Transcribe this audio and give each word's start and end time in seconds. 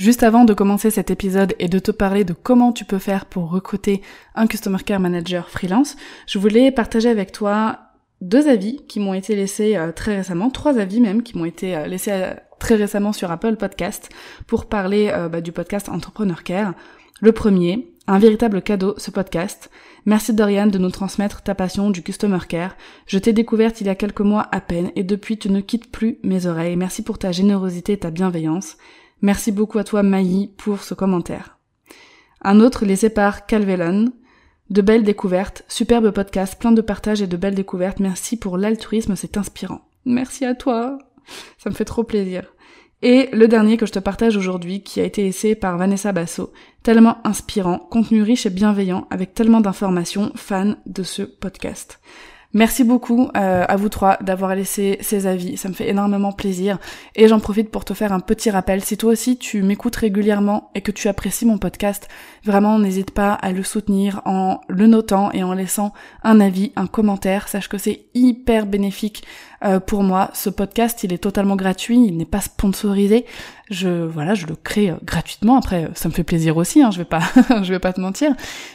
Juste 0.00 0.22
avant 0.22 0.46
de 0.46 0.54
commencer 0.54 0.88
cet 0.88 1.10
épisode 1.10 1.54
et 1.58 1.68
de 1.68 1.78
te 1.78 1.90
parler 1.90 2.24
de 2.24 2.32
comment 2.32 2.72
tu 2.72 2.86
peux 2.86 2.98
faire 2.98 3.26
pour 3.26 3.50
recruter 3.50 4.00
un 4.34 4.46
Customer 4.46 4.78
Care 4.78 4.98
Manager 4.98 5.50
freelance, 5.50 5.94
je 6.26 6.38
voulais 6.38 6.72
partager 6.72 7.10
avec 7.10 7.32
toi 7.32 7.80
deux 8.22 8.48
avis 8.48 8.80
qui 8.88 8.98
m'ont 8.98 9.12
été 9.12 9.36
laissés 9.36 9.76
euh, 9.76 9.92
très 9.92 10.16
récemment, 10.16 10.48
trois 10.48 10.78
avis 10.78 11.02
même 11.02 11.22
qui 11.22 11.36
m'ont 11.36 11.44
été 11.44 11.76
euh, 11.76 11.86
laissés 11.86 12.12
euh, 12.12 12.32
très 12.58 12.76
récemment 12.76 13.12
sur 13.12 13.30
Apple 13.30 13.56
Podcast 13.56 14.08
pour 14.46 14.70
parler 14.70 15.12
bah, 15.30 15.42
du 15.42 15.52
podcast 15.52 15.90
Entrepreneur 15.90 16.44
Care. 16.44 16.72
Le 17.20 17.32
premier, 17.32 17.92
un 18.06 18.18
véritable 18.18 18.62
cadeau 18.62 18.94
ce 18.96 19.10
podcast. 19.10 19.70
Merci 20.06 20.32
Dorian 20.32 20.68
de 20.68 20.78
nous 20.78 20.90
transmettre 20.90 21.42
ta 21.42 21.54
passion 21.54 21.90
du 21.90 22.02
Customer 22.02 22.40
Care. 22.48 22.74
Je 23.06 23.18
t'ai 23.18 23.34
découverte 23.34 23.82
il 23.82 23.86
y 23.86 23.90
a 23.90 23.94
quelques 23.94 24.20
mois 24.20 24.48
à 24.50 24.62
peine 24.62 24.92
et 24.96 25.04
depuis 25.04 25.36
tu 25.36 25.50
ne 25.50 25.60
quittes 25.60 25.92
plus 25.92 26.16
mes 26.22 26.46
oreilles. 26.46 26.76
Merci 26.76 27.02
pour 27.02 27.18
ta 27.18 27.32
générosité 27.32 27.92
et 27.92 27.98
ta 27.98 28.10
bienveillance. 28.10 28.78
Merci 29.22 29.52
beaucoup 29.52 29.78
à 29.78 29.84
toi 29.84 30.02
Maï 30.02 30.50
pour 30.56 30.82
ce 30.82 30.94
commentaire. 30.94 31.58
Un 32.42 32.60
autre 32.60 32.84
laissé 32.84 33.10
par 33.10 33.46
Calvelon. 33.46 34.12
De 34.70 34.82
belles 34.82 35.02
découvertes, 35.02 35.64
superbe 35.68 36.12
podcast, 36.12 36.56
plein 36.58 36.70
de 36.70 36.80
partages 36.80 37.20
et 37.20 37.26
de 37.26 37.36
belles 37.36 37.56
découvertes. 37.56 37.98
Merci 37.98 38.38
pour 38.38 38.56
l'altruisme, 38.56 39.16
c'est 39.16 39.36
inspirant. 39.36 39.80
Merci 40.04 40.44
à 40.44 40.54
toi. 40.54 40.98
Ça 41.58 41.70
me 41.70 41.74
fait 41.74 41.84
trop 41.84 42.04
plaisir. 42.04 42.44
Et 43.02 43.28
le 43.32 43.48
dernier 43.48 43.76
que 43.76 43.86
je 43.86 43.92
te 43.92 43.98
partage 43.98 44.36
aujourd'hui, 44.36 44.82
qui 44.82 45.00
a 45.00 45.04
été 45.04 45.26
essayé 45.26 45.54
par 45.54 45.76
Vanessa 45.78 46.12
Basso, 46.12 46.52
tellement 46.82 47.16
inspirant, 47.24 47.78
contenu 47.78 48.22
riche 48.22 48.46
et 48.46 48.50
bienveillant, 48.50 49.06
avec 49.10 49.34
tellement 49.34 49.60
d'informations, 49.60 50.32
fan 50.36 50.76
de 50.86 51.02
ce 51.02 51.22
podcast. 51.22 52.00
Merci 52.52 52.82
beaucoup 52.82 53.28
euh, 53.36 53.64
à 53.68 53.76
vous 53.76 53.88
trois 53.88 54.16
d'avoir 54.22 54.56
laissé 54.56 54.98
ces 55.02 55.28
avis, 55.28 55.56
ça 55.56 55.68
me 55.68 55.74
fait 55.74 55.88
énormément 55.88 56.32
plaisir. 56.32 56.78
Et 57.14 57.28
j'en 57.28 57.38
profite 57.38 57.70
pour 57.70 57.84
te 57.84 57.94
faire 57.94 58.12
un 58.12 58.18
petit 58.18 58.50
rappel. 58.50 58.82
Si 58.82 58.96
toi 58.96 59.12
aussi 59.12 59.38
tu 59.38 59.62
m'écoutes 59.62 59.94
régulièrement 59.94 60.72
et 60.74 60.80
que 60.80 60.90
tu 60.90 61.06
apprécies 61.06 61.46
mon 61.46 61.58
podcast, 61.58 62.08
vraiment 62.44 62.80
n'hésite 62.80 63.12
pas 63.12 63.34
à 63.34 63.52
le 63.52 63.62
soutenir 63.62 64.20
en 64.24 64.60
le 64.68 64.88
notant 64.88 65.30
et 65.30 65.44
en 65.44 65.52
laissant 65.52 65.92
un 66.24 66.40
avis, 66.40 66.72
un 66.74 66.88
commentaire. 66.88 67.46
Sache 67.46 67.68
que 67.68 67.78
c'est 67.78 68.06
hyper 68.14 68.66
bénéfique 68.66 69.22
euh, 69.62 69.78
pour 69.78 70.02
moi. 70.02 70.30
Ce 70.34 70.50
podcast, 70.50 71.04
il 71.04 71.12
est 71.12 71.18
totalement 71.18 71.54
gratuit, 71.54 72.04
il 72.04 72.16
n'est 72.16 72.24
pas 72.24 72.40
sponsorisé. 72.40 73.26
Je 73.70 74.06
voilà, 74.06 74.34
je 74.34 74.46
le 74.46 74.56
crée 74.56 74.90
euh, 74.90 74.96
gratuitement. 75.04 75.56
Après, 75.56 75.88
ça 75.94 76.08
me 76.08 76.14
fait 76.14 76.24
plaisir 76.24 76.56
aussi. 76.56 76.82
Hein, 76.82 76.90
je 76.90 76.98
vais 76.98 77.04
pas, 77.04 77.20
je 77.62 77.70
vais 77.70 77.78
pas 77.78 77.92
te 77.92 78.00
mentir. 78.00 78.32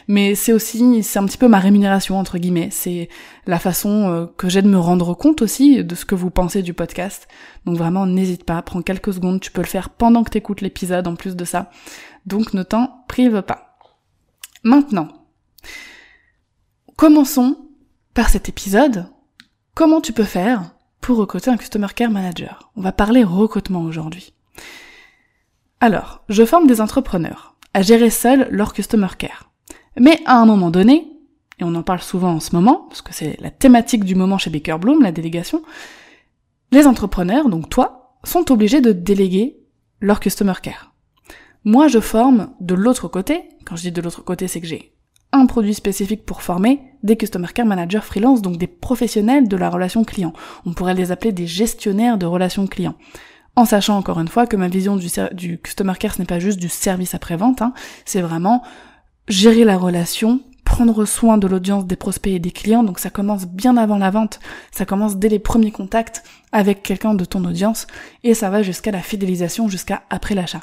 Mais 0.08 0.34
c'est 0.34 0.52
aussi, 0.52 1.02
c'est 1.02 1.18
un 1.18 1.26
petit 1.26 1.36
peu 1.38 1.48
ma 1.48 1.58
rémunération 1.58 2.18
entre 2.18 2.38
guillemets. 2.38 2.68
C'est 2.70 3.10
la 3.46 3.58
façon 3.58 4.10
euh, 4.10 4.26
que 4.36 4.48
j'ai 4.48 4.62
de 4.62 4.68
me 4.68 4.78
rendre 4.78 5.14
compte 5.14 5.42
aussi 5.42 5.84
de 5.84 5.94
ce 5.94 6.04
que 6.04 6.14
vous 6.14 6.30
pensez 6.30 6.62
du 6.62 6.74
podcast. 6.74 7.28
Donc 7.64 7.76
vraiment, 7.76 8.06
n'hésite 8.06 8.44
pas, 8.44 8.60
prends 8.62 8.82
quelques 8.82 9.14
secondes. 9.14 9.40
Tu 9.40 9.52
peux 9.52 9.62
le 9.62 9.66
faire 9.66 9.90
pendant 9.90 10.24
que 10.24 10.30
t'écoutes 10.30 10.60
l'épisode. 10.60 11.06
En 11.06 11.14
plus 11.14 11.36
de 11.36 11.44
ça, 11.44 11.70
donc 12.26 12.54
ne 12.54 12.62
t'en 12.62 13.04
prive 13.08 13.42
pas. 13.42 13.78
Maintenant, 14.64 15.08
commençons 16.96 17.56
par 18.14 18.28
cet 18.28 18.48
épisode. 18.48 19.06
Comment 19.74 20.00
tu 20.00 20.12
peux 20.12 20.24
faire 20.24 20.72
pour 21.00 21.18
recruter 21.18 21.50
un 21.50 21.56
Customer 21.56 21.88
Care 21.94 22.10
Manager? 22.10 22.72
On 22.76 22.80
va 22.80 22.92
parler 22.92 23.22
recrutement 23.22 23.82
aujourd'hui. 23.82 24.32
Alors, 25.80 26.24
je 26.28 26.44
forme 26.44 26.66
des 26.66 26.80
entrepreneurs 26.80 27.54
à 27.74 27.82
gérer 27.82 28.10
seuls 28.10 28.48
leur 28.50 28.72
Customer 28.72 29.08
Care. 29.18 29.50
Mais 29.98 30.20
à 30.24 30.36
un 30.38 30.46
moment 30.46 30.70
donné, 30.70 31.15
et 31.58 31.64
on 31.64 31.74
en 31.74 31.82
parle 31.82 32.00
souvent 32.00 32.32
en 32.32 32.40
ce 32.40 32.54
moment, 32.54 32.86
parce 32.88 33.02
que 33.02 33.14
c'est 33.14 33.40
la 33.40 33.50
thématique 33.50 34.04
du 34.04 34.14
moment 34.14 34.38
chez 34.38 34.50
Baker 34.50 34.76
Bloom, 34.78 35.02
la 35.02 35.12
délégation, 35.12 35.62
les 36.72 36.86
entrepreneurs, 36.86 37.48
donc 37.48 37.70
toi, 37.70 38.18
sont 38.24 38.50
obligés 38.52 38.80
de 38.80 38.92
déléguer 38.92 39.58
leur 40.00 40.20
Customer 40.20 40.54
Care. 40.62 40.92
Moi, 41.64 41.88
je 41.88 42.00
forme 42.00 42.50
de 42.60 42.74
l'autre 42.74 43.08
côté. 43.08 43.44
Quand 43.64 43.76
je 43.76 43.82
dis 43.82 43.92
de 43.92 44.00
l'autre 44.00 44.22
côté, 44.22 44.48
c'est 44.48 44.60
que 44.60 44.66
j'ai 44.66 44.92
un 45.32 45.46
produit 45.46 45.74
spécifique 45.74 46.24
pour 46.24 46.42
former 46.42 46.80
des 47.02 47.16
Customer 47.16 47.48
Care 47.52 47.66
Managers 47.66 48.00
freelance, 48.02 48.42
donc 48.42 48.58
des 48.58 48.66
professionnels 48.66 49.48
de 49.48 49.56
la 49.56 49.70
relation 49.70 50.04
client. 50.04 50.32
On 50.64 50.72
pourrait 50.72 50.94
les 50.94 51.10
appeler 51.10 51.32
des 51.32 51.46
gestionnaires 51.46 52.18
de 52.18 52.26
relations 52.26 52.66
clients. 52.66 52.94
En 53.56 53.64
sachant 53.64 53.96
encore 53.96 54.20
une 54.20 54.28
fois 54.28 54.46
que 54.46 54.56
ma 54.56 54.68
vision 54.68 54.96
du, 54.96 55.08
du 55.32 55.58
Customer 55.58 55.94
Care, 55.98 56.14
ce 56.14 56.20
n'est 56.20 56.26
pas 56.26 56.38
juste 56.38 56.60
du 56.60 56.68
service 56.68 57.14
après-vente, 57.14 57.62
hein, 57.62 57.72
c'est 58.04 58.20
vraiment 58.20 58.62
gérer 59.28 59.64
la 59.64 59.78
relation, 59.78 60.40
prendre 60.66 61.06
soin 61.06 61.38
de 61.38 61.46
l'audience 61.46 61.86
des 61.86 61.96
prospects 61.96 62.34
et 62.34 62.40
des 62.40 62.50
clients, 62.50 62.82
donc 62.82 62.98
ça 62.98 63.08
commence 63.08 63.46
bien 63.46 63.78
avant 63.78 63.96
la 63.96 64.10
vente, 64.10 64.40
ça 64.72 64.84
commence 64.84 65.16
dès 65.16 65.28
les 65.28 65.38
premiers 65.38 65.70
contacts 65.70 66.24
avec 66.52 66.82
quelqu'un 66.82 67.14
de 67.14 67.24
ton 67.24 67.44
audience, 67.44 67.86
et 68.24 68.34
ça 68.34 68.50
va 68.50 68.62
jusqu'à 68.62 68.90
la 68.90 69.00
fidélisation, 69.00 69.68
jusqu'à 69.68 70.02
après 70.10 70.34
l'achat. 70.34 70.60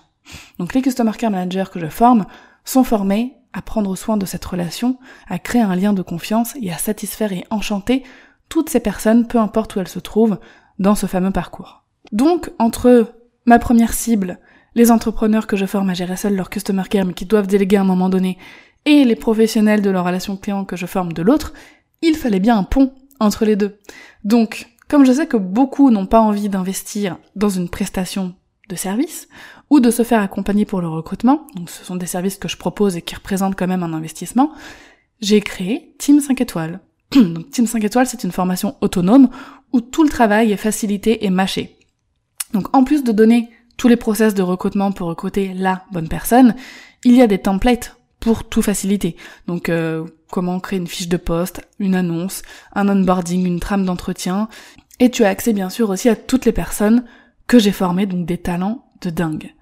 Donc 0.59 0.73
les 0.73 0.81
Customer 0.81 1.13
Care 1.17 1.31
Managers 1.31 1.71
que 1.71 1.79
je 1.79 1.87
forme 1.87 2.25
sont 2.65 2.83
formés 2.83 3.33
à 3.53 3.61
prendre 3.61 3.95
soin 3.95 4.17
de 4.17 4.25
cette 4.25 4.45
relation, 4.45 4.99
à 5.27 5.39
créer 5.39 5.61
un 5.61 5.75
lien 5.75 5.93
de 5.93 6.01
confiance 6.01 6.53
et 6.61 6.71
à 6.71 6.77
satisfaire 6.77 7.31
et 7.31 7.45
enchanter 7.49 8.03
toutes 8.49 8.69
ces 8.69 8.81
personnes, 8.81 9.25
peu 9.25 9.39
importe 9.39 9.75
où 9.75 9.79
elles 9.79 9.87
se 9.87 9.99
trouvent, 9.99 10.37
dans 10.79 10.95
ce 10.95 11.05
fameux 11.05 11.31
parcours. 11.31 11.85
Donc, 12.11 12.51
entre 12.59 13.15
ma 13.45 13.57
première 13.57 13.93
cible, 13.93 14.39
les 14.75 14.91
entrepreneurs 14.91 15.47
que 15.47 15.55
je 15.55 15.65
forme 15.65 15.89
à 15.89 15.93
gérer 15.93 16.17
seuls 16.17 16.35
leur 16.35 16.49
customer 16.49 16.83
care 16.89 17.05
mais 17.05 17.13
qui 17.13 17.25
doivent 17.25 17.47
déléguer 17.47 17.77
à 17.77 17.81
un 17.81 17.85
moment 17.85 18.09
donné, 18.09 18.37
et 18.85 19.03
les 19.05 19.15
professionnels 19.15 19.81
de 19.81 19.89
leur 19.89 20.05
relation 20.05 20.37
client 20.37 20.65
que 20.65 20.75
je 20.75 20.85
forme 20.85 21.13
de 21.13 21.21
l'autre, 21.21 21.53
il 22.01 22.15
fallait 22.15 22.39
bien 22.39 22.57
un 22.57 22.63
pont 22.63 22.93
entre 23.19 23.45
les 23.45 23.55
deux. 23.55 23.79
Donc, 24.23 24.67
comme 24.89 25.05
je 25.05 25.13
sais 25.13 25.27
que 25.27 25.37
beaucoup 25.37 25.89
n'ont 25.89 26.05
pas 26.05 26.19
envie 26.19 26.49
d'investir 26.49 27.17
dans 27.35 27.49
une 27.49 27.69
prestation 27.69 28.35
de 28.69 28.75
service, 28.75 29.27
ou 29.69 29.79
de 29.79 29.89
se 29.89 30.03
faire 30.03 30.21
accompagner 30.21 30.65
pour 30.65 30.81
le 30.81 30.87
recrutement, 30.87 31.47
donc 31.55 31.69
ce 31.69 31.83
sont 31.83 31.95
des 31.95 32.05
services 32.05 32.37
que 32.37 32.47
je 32.47 32.57
propose 32.57 32.95
et 32.95 33.01
qui 33.01 33.15
représentent 33.15 33.55
quand 33.55 33.67
même 33.67 33.81
un 33.81 33.93
investissement, 33.93 34.51
j'ai 35.19 35.41
créé 35.41 35.95
Team 35.97 36.19
5 36.19 36.39
étoiles. 36.41 36.79
donc 37.11 37.49
Team 37.49 37.65
5 37.65 37.83
étoiles, 37.83 38.05
c'est 38.05 38.23
une 38.23 38.31
formation 38.31 38.75
autonome 38.81 39.29
où 39.71 39.81
tout 39.81 40.03
le 40.03 40.09
travail 40.09 40.51
est 40.51 40.57
facilité 40.57 41.25
et 41.25 41.31
mâché. 41.31 41.77
Donc 42.53 42.67
en 42.75 42.83
plus 42.83 43.03
de 43.03 43.11
donner 43.11 43.49
tous 43.75 43.87
les 43.87 43.95
process 43.95 44.35
de 44.35 44.43
recrutement 44.43 44.91
pour 44.91 45.07
recruter 45.07 45.53
la 45.55 45.85
bonne 45.91 46.07
personne, 46.07 46.53
il 47.03 47.15
y 47.15 47.21
a 47.23 47.27
des 47.27 47.39
templates 47.39 47.97
pour 48.23 48.45
tout 48.45 48.61
faciliter. 48.61 49.17
Donc 49.47 49.67
euh, 49.67 50.05
comment 50.31 50.61
créer 50.61 50.79
une 50.79 50.87
fiche 50.87 51.09
de 51.09 51.17
poste, 51.17 51.61
une 51.77 51.93
annonce, 51.93 52.41
un 52.73 52.87
onboarding, 52.87 53.45
une 53.45 53.59
trame 53.59 53.83
d'entretien. 53.83 54.47
Et 55.01 55.11
tu 55.11 55.25
as 55.25 55.27
accès 55.27 55.51
bien 55.51 55.69
sûr 55.69 55.89
aussi 55.89 56.07
à 56.07 56.15
toutes 56.15 56.45
les 56.45 56.53
personnes 56.53 57.03
que 57.47 57.59
j'ai 57.59 57.73
formées, 57.73 58.05
donc 58.05 58.25
des 58.25 58.37
talents 58.37 58.85
de 59.01 59.09
dingue. 59.09 59.53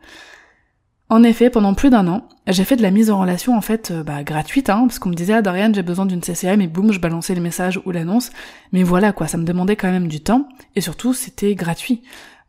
En 1.10 1.24
effet, 1.24 1.50
pendant 1.50 1.74
plus 1.74 1.90
d'un 1.90 2.08
an, 2.08 2.30
j'ai 2.46 2.64
fait 2.64 2.76
de 2.76 2.84
la 2.84 2.92
mise 2.92 3.10
en 3.10 3.20
relation 3.20 3.58
en 3.58 3.62
fait 3.62 3.90
euh, 3.90 4.04
bah, 4.04 4.24
gratuite, 4.24 4.70
hein, 4.70 4.82
parce 4.86 5.00
qu'on 5.00 5.10
me 5.10 5.16
disait 5.16 5.34
ah 5.34 5.42
Dorian 5.42 5.72
j'ai 5.74 5.82
besoin 5.82 6.06
d'une 6.06 6.22
CCM 6.22 6.62
et 6.62 6.68
boum 6.68 6.92
je 6.92 7.00
balançais 7.00 7.34
le 7.34 7.42
message 7.42 7.82
ou 7.84 7.92
l'annonce, 7.92 8.30
mais 8.74 8.84
voilà 8.84 9.12
quoi, 9.12 9.26
ça 9.28 9.40
me 9.40 9.44
demandait 9.44 9.76
quand 9.76 9.90
même 9.90 10.08
du 10.08 10.22
temps 10.22 10.48
et 10.76 10.82
surtout 10.82 11.16
c'était 11.16 11.56
gratuit. 11.56 12.04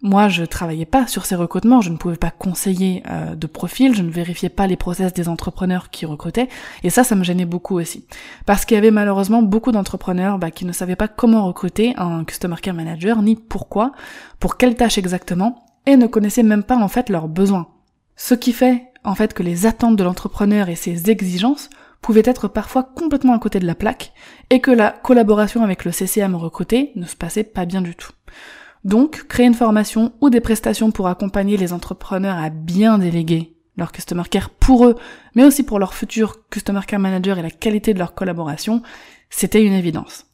Moi 0.04 0.28
je 0.28 0.42
travaillais 0.42 0.84
pas 0.84 1.06
sur 1.06 1.26
ces 1.26 1.36
recrutements, 1.36 1.80
je 1.80 1.90
ne 1.90 1.96
pouvais 1.96 2.16
pas 2.16 2.32
conseiller 2.32 3.04
euh, 3.08 3.36
de 3.36 3.46
profil, 3.46 3.94
je 3.94 4.02
ne 4.02 4.10
vérifiais 4.10 4.48
pas 4.48 4.66
les 4.66 4.76
process 4.76 5.12
des 5.12 5.28
entrepreneurs 5.28 5.90
qui 5.90 6.06
recrutaient 6.06 6.48
et 6.82 6.90
ça 6.90 7.04
ça 7.04 7.14
me 7.14 7.22
gênait 7.22 7.44
beaucoup 7.44 7.78
aussi, 7.78 8.04
parce 8.44 8.64
qu'il 8.64 8.74
y 8.74 8.78
avait 8.78 8.90
malheureusement 8.90 9.42
beaucoup 9.42 9.70
d'entrepreneurs 9.70 10.40
bah, 10.40 10.50
qui 10.50 10.64
ne 10.64 10.72
savaient 10.72 10.96
pas 10.96 11.06
comment 11.06 11.46
recruter 11.46 11.94
un 11.98 12.24
customer 12.24 12.56
care 12.60 12.74
manager 12.74 13.22
ni 13.22 13.36
pourquoi, 13.36 13.92
pour 14.40 14.56
quelle 14.56 14.74
tâche 14.74 14.98
exactement 14.98 15.66
et 15.86 15.96
ne 15.96 16.08
connaissaient 16.08 16.42
même 16.42 16.64
pas 16.64 16.78
en 16.78 16.88
fait 16.88 17.08
leurs 17.08 17.28
besoins. 17.28 17.68
Ce 18.16 18.34
qui 18.34 18.52
fait 18.52 18.82
en 19.04 19.14
fait 19.14 19.34
que 19.34 19.44
les 19.44 19.66
attentes 19.66 19.94
de 19.94 20.02
l'entrepreneur 20.02 20.68
et 20.68 20.74
ses 20.74 21.10
exigences 21.10 21.70
pouvaient 22.00 22.22
être 22.24 22.48
parfois 22.48 22.82
complètement 22.82 23.34
à 23.34 23.38
côté 23.38 23.60
de 23.60 23.66
la 23.66 23.76
plaque 23.76 24.12
et 24.50 24.60
que 24.60 24.72
la 24.72 24.90
collaboration 24.90 25.62
avec 25.62 25.84
le 25.84 25.92
CCM 25.92 26.34
recruté 26.34 26.90
ne 26.96 27.06
se 27.06 27.14
passait 27.14 27.44
pas 27.44 27.66
bien 27.66 27.82
du 27.82 27.94
tout. 27.94 28.10
Donc, 28.84 29.26
créer 29.28 29.46
une 29.46 29.54
formation 29.54 30.12
ou 30.20 30.30
des 30.30 30.40
prestations 30.40 30.90
pour 30.90 31.08
accompagner 31.08 31.56
les 31.56 31.72
entrepreneurs 31.72 32.36
à 32.36 32.50
bien 32.50 32.98
déléguer 32.98 33.54
leur 33.76 33.92
customer 33.92 34.24
care 34.30 34.50
pour 34.50 34.86
eux, 34.86 34.96
mais 35.34 35.44
aussi 35.44 35.62
pour 35.62 35.78
leur 35.78 35.94
futur 35.94 36.48
customer 36.50 36.80
care 36.86 37.00
manager 37.00 37.38
et 37.38 37.42
la 37.42 37.50
qualité 37.50 37.94
de 37.94 37.98
leur 37.98 38.14
collaboration, 38.14 38.82
c'était 39.30 39.64
une 39.64 39.72
évidence. 39.72 40.26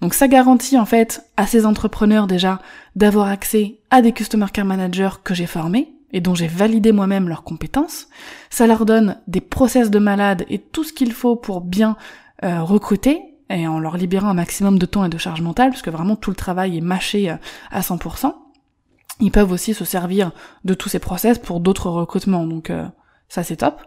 Donc 0.00 0.14
ça 0.14 0.28
garantit 0.28 0.76
en 0.76 0.84
fait 0.84 1.24
à 1.36 1.46
ces 1.46 1.66
entrepreneurs 1.66 2.26
déjà 2.26 2.60
d'avoir 2.96 3.28
accès 3.28 3.78
à 3.90 4.02
des 4.02 4.12
Customer 4.12 4.46
Care 4.52 4.64
Managers 4.64 5.16
que 5.22 5.34
j'ai 5.34 5.46
formés 5.46 5.94
et 6.12 6.20
dont 6.20 6.34
j'ai 6.34 6.46
validé 6.46 6.92
moi-même 6.92 7.28
leurs 7.28 7.42
compétences. 7.42 8.08
Ça 8.50 8.66
leur 8.66 8.86
donne 8.86 9.18
des 9.28 9.40
process 9.40 9.90
de 9.90 9.98
malade 9.98 10.44
et 10.48 10.58
tout 10.58 10.84
ce 10.84 10.92
qu'il 10.92 11.12
faut 11.12 11.36
pour 11.36 11.60
bien 11.60 11.96
euh, 12.44 12.62
recruter 12.62 13.33
et 13.50 13.66
en 13.66 13.78
leur 13.78 13.96
libérant 13.96 14.28
un 14.28 14.34
maximum 14.34 14.78
de 14.78 14.86
temps 14.86 15.04
et 15.04 15.08
de 15.08 15.18
charge 15.18 15.42
mentale, 15.42 15.70
puisque 15.70 15.88
vraiment 15.88 16.16
tout 16.16 16.30
le 16.30 16.36
travail 16.36 16.78
est 16.78 16.82
mâché 16.82 17.30
euh, 17.30 17.36
à 17.70 17.80
100%. 17.80 18.32
Ils 19.20 19.30
peuvent 19.30 19.52
aussi 19.52 19.74
se 19.74 19.84
servir 19.84 20.32
de 20.64 20.74
tous 20.74 20.88
ces 20.88 20.98
process 20.98 21.38
pour 21.38 21.60
d'autres 21.60 21.88
recrutements, 21.88 22.46
donc 22.46 22.70
euh, 22.70 22.86
ça 23.28 23.42
c'est 23.42 23.56
top. 23.56 23.80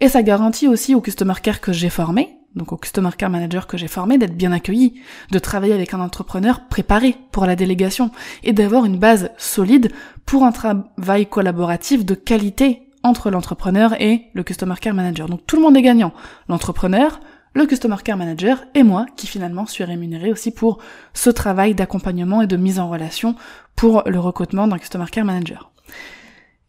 Et 0.00 0.08
ça 0.08 0.22
garantit 0.22 0.68
aussi 0.68 0.94
au 0.94 1.00
Customer 1.00 1.34
Care 1.42 1.60
que 1.60 1.72
j'ai 1.72 1.90
formé, 1.90 2.36
donc 2.54 2.72
au 2.72 2.76
Customer 2.76 3.10
Care 3.16 3.30
Manager 3.30 3.66
que 3.66 3.76
j'ai 3.76 3.88
formé, 3.88 4.18
d'être 4.18 4.36
bien 4.36 4.52
accueilli, 4.52 5.00
de 5.30 5.38
travailler 5.38 5.72
avec 5.72 5.94
un 5.94 6.00
entrepreneur 6.00 6.66
préparé 6.68 7.16
pour 7.32 7.46
la 7.46 7.56
délégation, 7.56 8.10
et 8.42 8.52
d'avoir 8.52 8.84
une 8.84 8.98
base 8.98 9.30
solide 9.38 9.90
pour 10.26 10.44
un 10.44 10.52
travail 10.52 11.26
collaboratif 11.26 12.04
de 12.04 12.14
qualité 12.14 12.82
entre 13.02 13.30
l'entrepreneur 13.30 14.00
et 14.00 14.30
le 14.32 14.42
Customer 14.42 14.74
Care 14.80 14.94
Manager. 14.94 15.28
Donc 15.28 15.46
tout 15.46 15.56
le 15.56 15.62
monde 15.62 15.76
est 15.76 15.82
gagnant. 15.82 16.12
L'entrepreneur, 16.48 17.20
le 17.54 17.66
Customer 17.66 17.96
Care 18.04 18.16
Manager 18.16 18.64
et 18.74 18.82
moi 18.82 19.06
qui 19.16 19.26
finalement 19.26 19.64
suis 19.64 19.84
rémunéré 19.84 20.30
aussi 20.30 20.50
pour 20.50 20.78
ce 21.14 21.30
travail 21.30 21.74
d'accompagnement 21.74 22.42
et 22.42 22.46
de 22.46 22.56
mise 22.56 22.80
en 22.80 22.90
relation 22.90 23.36
pour 23.76 24.02
le 24.06 24.18
recrutement 24.18 24.66
d'un 24.66 24.78
Customer 24.78 25.06
Care 25.10 25.24
Manager. 25.24 25.70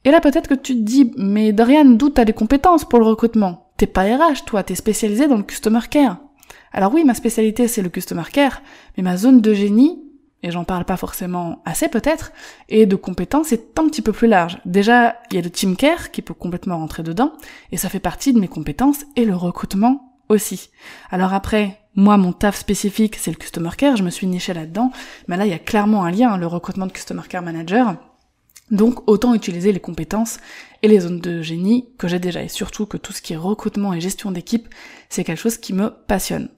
Et 0.04 0.12
là 0.12 0.22
peut-être 0.22 0.48
que 0.48 0.54
tu 0.54 0.76
te 0.76 0.82
dis, 0.82 1.12
mais 1.18 1.52
Dorian, 1.52 1.86
d'où 1.86 2.10
t'as 2.10 2.26
des 2.26 2.34
compétences 2.34 2.86
pour 2.86 3.00
le 3.00 3.06
recrutement? 3.06 3.72
T'es 3.78 3.88
pas 3.88 4.04
RH, 4.04 4.46
toi, 4.46 4.64
t'es 4.64 4.76
spécialisé 4.76 5.28
dans 5.28 5.38
le 5.38 5.44
Customer 5.44 5.82
Care. 5.90 6.20
Alors 6.72 6.94
oui, 6.94 7.04
ma 7.04 7.16
spécialité 7.16 7.68
c'est 7.68 7.82
le 7.82 7.90
Customer 7.90 8.24
Care, 8.32 8.62
mais 8.96 9.04
ma 9.04 9.18
zone 9.18 9.42
de 9.42 9.54
génie, 9.54 10.04
et 10.44 10.52
j'en 10.52 10.64
parle 10.64 10.86
pas 10.86 10.98
forcément 10.98 11.64
assez 11.66 11.88
peut-être, 11.88 12.32
et 12.70 12.86
de 12.86 12.96
compétences 12.96 13.52
est 13.52 13.80
un 13.80 13.88
petit 13.88 14.04
peu 14.04 14.12
plus 14.12 14.28
large. 14.28 14.60
Déjà, 14.66 15.16
il 15.32 15.36
y 15.36 15.40
a 15.40 15.42
le 15.42 15.50
Team 15.50 15.76
Care 15.76 16.12
qui 16.12 16.22
peut 16.22 16.36
complètement 16.36 16.78
rentrer 16.78 17.02
dedans, 17.02 17.34
et 17.72 17.78
ça 17.78 17.90
fait 17.90 18.00
partie 18.00 18.32
de 18.32 18.40
mes 18.40 18.48
compétences, 18.48 19.06
et 19.16 19.26
le 19.26 19.36
recrutement 19.36 20.05
aussi. 20.30 20.70
Alors 21.12 21.34
après, 21.34 21.80
moi, 21.96 22.18
mon 22.18 22.34
taf 22.34 22.58
spécifique, 22.58 23.16
c'est 23.16 23.32
le 23.32 23.38
Customer 23.38 23.70
Care, 23.78 23.96
je 23.96 24.04
me 24.04 24.10
suis 24.10 24.28
niché 24.28 24.54
là-dedans, 24.54 24.92
mais 25.28 25.38
là, 25.38 25.46
il 25.46 25.52
y 25.52 25.56
a 25.56 25.60
clairement 25.60 26.04
un 26.04 26.12
lien, 26.12 26.38
le 26.38 26.48
recrutement 26.48 26.88
de 26.88 26.92
Customer 26.92 27.24
Care 27.30 27.42
Manager. 27.42 27.96
Donc, 28.72 29.08
autant 29.08 29.34
utiliser 29.36 29.72
les 29.72 29.80
compétences 29.80 30.40
et 30.82 30.88
les 30.88 31.00
zones 31.00 31.20
de 31.20 31.42
génie 31.42 31.88
que 31.98 32.08
j'ai 32.08 32.20
déjà, 32.20 32.44
et 32.44 32.50
surtout 32.50 32.86
que 32.86 32.98
tout 32.98 33.14
ce 33.14 33.22
qui 33.22 33.34
est 33.34 33.38
recrutement 33.38 33.94
et 33.94 34.02
gestion 34.02 34.32
d'équipe, 34.32 34.68
c'est 35.16 35.24
quelque 35.24 35.40
chose 35.40 35.58
qui 35.58 35.74
me 35.74 35.90
passionne. 35.90 36.50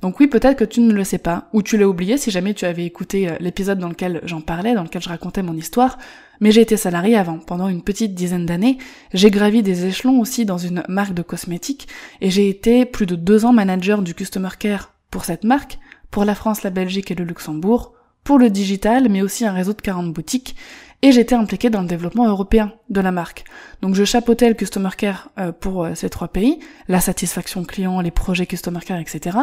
Donc 0.00 0.18
oui, 0.18 0.26
peut-être 0.26 0.58
que 0.58 0.64
tu 0.64 0.80
ne 0.80 0.92
le 0.92 1.04
sais 1.04 1.18
pas, 1.18 1.48
ou 1.52 1.62
tu 1.62 1.76
l'as 1.76 1.88
oublié 1.88 2.16
si 2.16 2.30
jamais 2.30 2.54
tu 2.54 2.64
avais 2.64 2.84
écouté 2.84 3.28
euh, 3.28 3.36
l'épisode 3.40 3.78
dans 3.78 3.88
lequel 3.88 4.20
j'en 4.24 4.40
parlais, 4.40 4.74
dans 4.74 4.82
lequel 4.82 5.02
je 5.02 5.08
racontais 5.08 5.42
mon 5.42 5.54
histoire, 5.54 5.98
mais 6.40 6.50
j'ai 6.50 6.62
été 6.62 6.76
salarié 6.76 7.16
avant, 7.16 7.38
pendant 7.38 7.68
une 7.68 7.82
petite 7.82 8.14
dizaine 8.14 8.46
d'années, 8.46 8.78
j'ai 9.12 9.30
gravi 9.30 9.62
des 9.62 9.86
échelons 9.86 10.18
aussi 10.20 10.44
dans 10.44 10.58
une 10.58 10.82
marque 10.88 11.14
de 11.14 11.22
cosmétiques, 11.22 11.88
et 12.20 12.30
j'ai 12.30 12.48
été 12.48 12.86
plus 12.86 13.06
de 13.06 13.16
deux 13.16 13.44
ans 13.44 13.52
manager 13.52 14.02
du 14.02 14.14
Customer 14.14 14.50
Care 14.58 14.94
pour 15.10 15.24
cette 15.24 15.44
marque, 15.44 15.78
pour 16.10 16.24
la 16.24 16.34
France, 16.34 16.62
la 16.62 16.70
Belgique 16.70 17.10
et 17.10 17.14
le 17.14 17.24
Luxembourg, 17.24 17.92
pour 18.24 18.38
le 18.38 18.50
digital, 18.50 19.08
mais 19.08 19.22
aussi 19.22 19.44
un 19.44 19.52
réseau 19.52 19.72
de 19.72 19.80
40 19.80 20.12
boutiques, 20.12 20.56
et 21.02 21.12
j'étais 21.12 21.34
impliquée 21.34 21.70
dans 21.70 21.82
le 21.82 21.86
développement 21.86 22.28
européen 22.28 22.72
de 22.90 23.00
la 23.00 23.12
marque. 23.12 23.44
Donc 23.82 23.94
je 23.94 24.04
chapeautais 24.04 24.48
le 24.48 24.54
Customer 24.54 24.90
Care 24.96 25.30
euh, 25.38 25.52
pour 25.52 25.84
euh, 25.84 25.94
ces 25.94 26.10
trois 26.10 26.28
pays, 26.28 26.58
la 26.88 27.00
satisfaction 27.00 27.64
client, 27.64 28.00
les 28.00 28.10
projets 28.10 28.46
Customer 28.46 28.80
Care, 28.80 28.98
etc. 28.98 29.38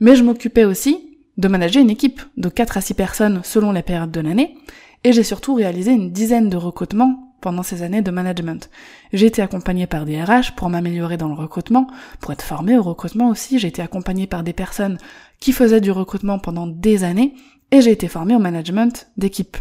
Mais 0.00 0.16
je 0.16 0.24
m'occupais 0.24 0.64
aussi 0.64 1.18
de 1.36 1.48
manager 1.48 1.82
une 1.82 1.90
équipe 1.90 2.22
de 2.36 2.48
4 2.48 2.78
à 2.78 2.80
6 2.80 2.94
personnes 2.94 3.40
selon 3.44 3.72
les 3.72 3.82
périodes 3.82 4.10
de 4.10 4.20
l'année, 4.20 4.56
et 5.04 5.12
j'ai 5.12 5.22
surtout 5.22 5.54
réalisé 5.54 5.92
une 5.92 6.10
dizaine 6.10 6.48
de 6.48 6.56
recrutements 6.56 7.34
pendant 7.40 7.62
ces 7.62 7.82
années 7.82 8.02
de 8.02 8.10
management. 8.10 8.70
J'ai 9.12 9.26
été 9.26 9.42
accompagnée 9.42 9.86
par 9.86 10.04
des 10.04 10.20
RH 10.22 10.54
pour 10.56 10.68
m'améliorer 10.70 11.16
dans 11.16 11.28
le 11.28 11.34
recrutement, 11.34 11.86
pour 12.20 12.32
être 12.32 12.42
formée 12.42 12.76
au 12.76 12.82
recrutement 12.82 13.28
aussi, 13.28 13.58
j'ai 13.58 13.68
été 13.68 13.82
accompagnée 13.82 14.26
par 14.26 14.42
des 14.42 14.54
personnes 14.54 14.98
qui 15.38 15.52
faisaient 15.52 15.82
du 15.82 15.90
recrutement 15.90 16.38
pendant 16.38 16.66
des 16.66 17.04
années, 17.04 17.34
et 17.72 17.80
j'ai 17.80 17.90
été 17.90 18.08
formée 18.08 18.34
au 18.34 18.38
management 18.38 19.08
d'équipe. 19.16 19.56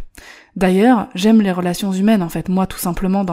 D'ailleurs, 0.56 1.10
j'aime 1.16 1.42
les 1.42 1.52
relations 1.52 1.92
humaines 1.92 2.24
en 2.24 2.30
fait, 2.30 2.48
moi 2.48 2.66
tout 2.66 2.78
simplement 2.78 3.26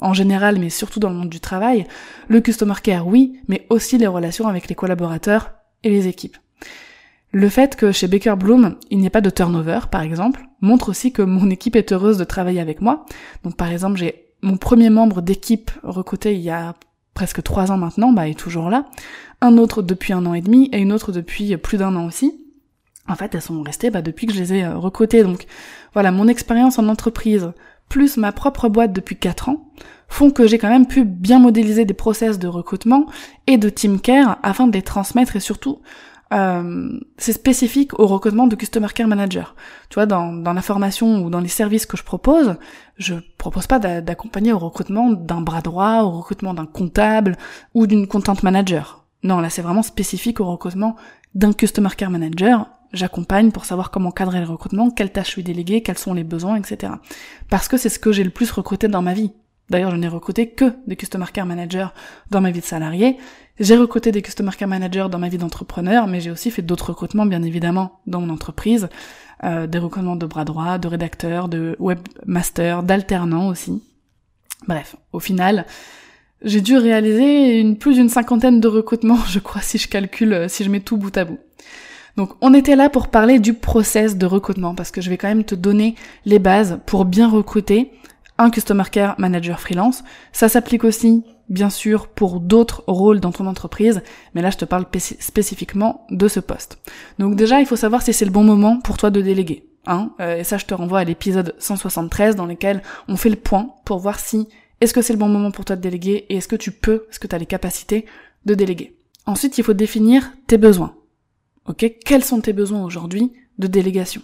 en 0.00 0.14
général, 0.14 0.58
mais 0.60 0.70
surtout 0.70 1.00
dans 1.00 1.10
le 1.10 1.16
monde 1.16 1.28
du 1.28 1.40
travail. 1.40 1.86
Le 2.28 2.40
customer 2.40 2.74
care, 2.82 3.06
oui, 3.06 3.40
mais 3.48 3.66
aussi 3.68 3.98
les 3.98 4.06
relations 4.06 4.46
avec 4.46 4.68
les 4.68 4.74
collaborateurs 4.74 5.54
et 5.82 5.90
les 5.90 6.06
équipes. 6.06 6.36
Le 7.32 7.48
fait 7.48 7.76
que 7.76 7.92
chez 7.92 8.08
Baker 8.08 8.36
Bloom, 8.38 8.76
il 8.90 8.98
n'y 8.98 9.06
ait 9.06 9.10
pas 9.10 9.22
de 9.22 9.30
turnover, 9.30 9.80
par 9.90 10.02
exemple, 10.02 10.46
montre 10.60 10.90
aussi 10.90 11.12
que 11.12 11.22
mon 11.22 11.48
équipe 11.50 11.76
est 11.76 11.90
heureuse 11.90 12.18
de 12.18 12.24
travailler 12.24 12.60
avec 12.60 12.80
moi. 12.80 13.06
Donc 13.42 13.56
par 13.56 13.68
exemple, 13.72 13.96
j'ai 13.96 14.26
mon 14.42 14.56
premier 14.56 14.90
membre 14.90 15.22
d'équipe 15.22 15.70
recruté 15.82 16.34
il 16.34 16.42
y 16.42 16.50
a 16.50 16.74
presque 17.14 17.42
trois 17.42 17.72
ans 17.72 17.78
maintenant, 17.78 18.12
bah, 18.12 18.28
est 18.28 18.38
toujours 18.38 18.70
là. 18.70 18.86
Un 19.40 19.56
autre 19.58 19.82
depuis 19.82 20.12
un 20.12 20.26
an 20.26 20.34
et 20.34 20.40
demi 20.40 20.68
et 20.72 20.78
une 20.78 20.92
autre 20.92 21.10
depuis 21.10 21.56
plus 21.56 21.78
d'un 21.78 21.96
an 21.96 22.06
aussi. 22.06 22.41
En 23.08 23.16
fait, 23.16 23.34
elles 23.34 23.42
sont 23.42 23.62
restées 23.62 23.90
bah, 23.90 24.02
depuis 24.02 24.26
que 24.26 24.32
je 24.32 24.40
les 24.40 24.54
ai 24.54 24.64
euh, 24.64 24.76
recrutées. 24.76 25.22
Donc 25.22 25.46
voilà, 25.92 26.10
mon 26.12 26.28
expérience 26.28 26.78
en 26.78 26.88
entreprise 26.88 27.52
plus 27.88 28.16
ma 28.16 28.32
propre 28.32 28.68
boîte 28.68 28.92
depuis 28.92 29.16
quatre 29.16 29.50
ans 29.50 29.70
font 30.08 30.30
que 30.30 30.46
j'ai 30.46 30.58
quand 30.58 30.70
même 30.70 30.86
pu 30.86 31.04
bien 31.04 31.38
modéliser 31.38 31.84
des 31.84 31.94
process 31.94 32.38
de 32.38 32.48
recrutement 32.48 33.06
et 33.46 33.58
de 33.58 33.68
team 33.68 34.00
care 34.00 34.38
afin 34.42 34.66
de 34.66 34.72
les 34.72 34.82
transmettre 34.82 35.36
et 35.36 35.40
surtout 35.40 35.80
euh, 36.32 36.98
c'est 37.18 37.34
spécifique 37.34 37.98
au 37.98 38.06
recrutement 38.06 38.46
de 38.46 38.56
Customer 38.56 38.88
Care 38.94 39.08
Manager. 39.08 39.54
Tu 39.90 39.94
vois, 39.94 40.06
dans, 40.06 40.32
dans 40.32 40.54
la 40.54 40.62
formation 40.62 41.22
ou 41.22 41.28
dans 41.28 41.40
les 41.40 41.48
services 41.48 41.84
que 41.84 41.98
je 41.98 42.02
propose, 42.02 42.56
je 42.96 43.14
propose 43.36 43.66
pas 43.66 43.78
d'accompagner 43.78 44.52
au 44.52 44.58
recrutement 44.58 45.10
d'un 45.10 45.42
bras 45.42 45.60
droit, 45.60 46.02
au 46.02 46.10
recrutement 46.10 46.54
d'un 46.54 46.66
comptable 46.66 47.36
ou 47.74 47.86
d'une 47.86 48.06
content 48.06 48.36
manager. 48.42 49.04
Non, 49.22 49.40
là 49.40 49.50
c'est 49.50 49.62
vraiment 49.62 49.82
spécifique 49.82 50.40
au 50.40 50.46
recrutement 50.46 50.96
d'un 51.34 51.52
Customer 51.52 51.90
Care 51.96 52.10
Manager. 52.10 52.66
J'accompagne 52.92 53.50
pour 53.50 53.64
savoir 53.64 53.90
comment 53.90 54.10
cadrer 54.10 54.40
le 54.40 54.46
recrutement, 54.46 54.90
quelles 54.90 55.12
tâches 55.12 55.36
lui 55.36 55.42
déléguer, 55.42 55.82
quels 55.82 55.98
sont 55.98 56.14
les 56.14 56.24
besoins, 56.24 56.56
etc. 56.56 56.92
Parce 57.48 57.68
que 57.68 57.76
c'est 57.76 57.88
ce 57.88 57.98
que 57.98 58.12
j'ai 58.12 58.24
le 58.24 58.30
plus 58.30 58.50
recruté 58.50 58.88
dans 58.88 59.02
ma 59.02 59.14
vie. 59.14 59.32
D'ailleurs, 59.70 59.90
je 59.90 59.96
n'ai 59.96 60.08
recruté 60.08 60.50
que 60.50 60.74
des 60.86 60.96
Customer 60.96 61.24
Care 61.32 61.46
Managers 61.46 61.88
dans 62.30 62.42
ma 62.42 62.50
vie 62.50 62.60
de 62.60 62.64
salarié. 62.64 63.16
J'ai 63.58 63.76
recruté 63.76 64.12
des 64.12 64.20
Customer 64.20 64.50
Care 64.58 64.68
Managers 64.68 65.06
dans 65.10 65.18
ma 65.18 65.28
vie 65.28 65.38
d'entrepreneur, 65.38 66.06
mais 66.06 66.20
j'ai 66.20 66.30
aussi 66.30 66.50
fait 66.50 66.62
d'autres 66.62 66.90
recrutements, 66.90 67.24
bien 67.24 67.42
évidemment, 67.42 68.00
dans 68.06 68.20
mon 68.20 68.28
entreprise. 68.28 68.88
Euh, 69.44 69.66
des 69.66 69.78
recrutements 69.78 70.16
de 70.16 70.26
bras 70.26 70.44
droit, 70.44 70.78
de 70.78 70.88
rédacteurs, 70.88 71.48
de 71.48 71.76
webmasters, 71.80 72.82
d'alternants 72.82 73.48
aussi. 73.48 73.82
Bref, 74.68 74.96
au 75.12 75.20
final, 75.20 75.66
j'ai 76.42 76.60
dû 76.60 76.76
réaliser 76.76 77.58
une, 77.58 77.76
plus 77.76 77.94
d'une 77.94 78.08
cinquantaine 78.08 78.60
de 78.60 78.68
recrutements, 78.68 79.18
je 79.28 79.38
crois, 79.38 79.62
si 79.62 79.78
je 79.78 79.88
calcule, 79.88 80.46
si 80.48 80.64
je 80.64 80.70
mets 80.70 80.80
tout 80.80 80.96
bout 80.96 81.16
à 81.16 81.24
bout. 81.24 81.38
Donc 82.16 82.30
on 82.40 82.54
était 82.54 82.76
là 82.76 82.88
pour 82.88 83.08
parler 83.08 83.38
du 83.38 83.54
process 83.54 84.16
de 84.16 84.26
recrutement, 84.26 84.74
parce 84.74 84.90
que 84.90 85.00
je 85.00 85.10
vais 85.10 85.16
quand 85.16 85.28
même 85.28 85.44
te 85.44 85.54
donner 85.54 85.94
les 86.24 86.38
bases 86.38 86.78
pour 86.86 87.04
bien 87.04 87.28
recruter 87.28 87.92
un 88.38 88.50
Customer 88.50 88.84
Care 88.90 89.14
Manager 89.18 89.60
freelance. 89.60 90.02
Ça 90.32 90.48
s'applique 90.48 90.84
aussi, 90.84 91.22
bien 91.48 91.70
sûr, 91.70 92.08
pour 92.08 92.40
d'autres 92.40 92.84
rôles 92.86 93.20
dans 93.20 93.32
ton 93.32 93.46
entreprise, 93.46 94.02
mais 94.34 94.42
là 94.42 94.50
je 94.50 94.58
te 94.58 94.64
parle 94.64 94.86
spécifiquement 95.20 96.06
de 96.10 96.28
ce 96.28 96.40
poste. 96.40 96.78
Donc 97.18 97.36
déjà, 97.36 97.60
il 97.60 97.66
faut 97.66 97.76
savoir 97.76 98.02
si 98.02 98.12
c'est 98.12 98.24
le 98.24 98.30
bon 98.30 98.44
moment 98.44 98.80
pour 98.80 98.96
toi 98.96 99.10
de 99.10 99.20
déléguer. 99.20 99.66
Hein 99.86 100.12
euh, 100.20 100.36
et 100.36 100.44
ça, 100.44 100.58
je 100.58 100.66
te 100.66 100.74
renvoie 100.74 101.00
à 101.00 101.04
l'épisode 101.04 101.54
173 101.58 102.36
dans 102.36 102.46
lequel 102.46 102.82
on 103.08 103.16
fait 103.16 103.30
le 103.30 103.36
point 103.36 103.70
pour 103.84 103.98
voir 103.98 104.20
si 104.20 104.48
est-ce 104.80 104.94
que 104.94 105.02
c'est 105.02 105.12
le 105.12 105.18
bon 105.18 105.28
moment 105.28 105.50
pour 105.50 105.64
toi 105.64 105.76
de 105.76 105.80
déléguer 105.80 106.26
et 106.28 106.36
est-ce 106.36 106.48
que 106.48 106.56
tu 106.56 106.70
peux, 106.70 107.06
est-ce 107.10 107.18
que 107.18 107.26
tu 107.26 107.34
as 107.34 107.38
les 107.38 107.46
capacités 107.46 108.06
de 108.44 108.54
déléguer. 108.54 108.96
Ensuite, 109.26 109.58
il 109.58 109.64
faut 109.64 109.72
définir 109.72 110.32
tes 110.46 110.58
besoins. 110.58 110.94
Ok 111.66 111.92
Quels 112.04 112.24
sont 112.24 112.40
tes 112.40 112.52
besoins 112.52 112.84
aujourd'hui 112.84 113.32
de 113.58 113.66
délégation? 113.66 114.22